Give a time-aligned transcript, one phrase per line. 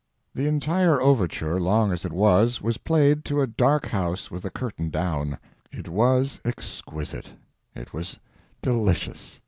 [0.33, 4.49] The entire overture, long as it was, was played to a dark house with the
[4.49, 5.37] curtain down.
[5.71, 7.33] It was exquisite;
[7.75, 8.17] it was
[8.63, 9.39] delicious.